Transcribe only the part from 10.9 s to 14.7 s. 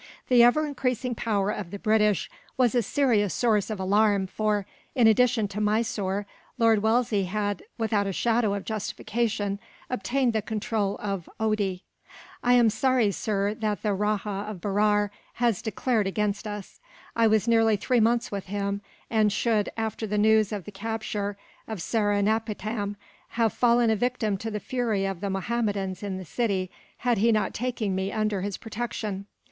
of Oude. "I am sorry, sir, that the Rajah of